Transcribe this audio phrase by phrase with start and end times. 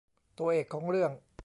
[0.37, 1.11] ตัวเอกของเรื่อง